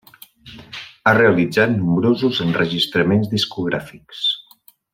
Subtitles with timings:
[1.09, 4.25] Ha realitzat nombrosos enregistraments discogràfics.